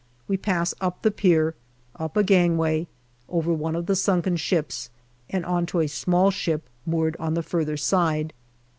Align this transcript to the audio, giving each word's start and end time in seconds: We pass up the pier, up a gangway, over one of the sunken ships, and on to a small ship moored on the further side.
We 0.27 0.35
pass 0.35 0.73
up 0.81 1.03
the 1.03 1.11
pier, 1.11 1.53
up 1.95 2.17
a 2.17 2.23
gangway, 2.23 2.87
over 3.29 3.53
one 3.53 3.75
of 3.75 3.85
the 3.85 3.95
sunken 3.95 4.35
ships, 4.35 4.89
and 5.29 5.45
on 5.45 5.67
to 5.67 5.79
a 5.79 5.85
small 5.87 6.31
ship 6.31 6.67
moored 6.87 7.15
on 7.19 7.35
the 7.35 7.43
further 7.43 7.77
side. 7.77 8.33